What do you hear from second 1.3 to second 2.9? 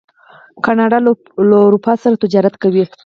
له اروپا سره تجارت کوي.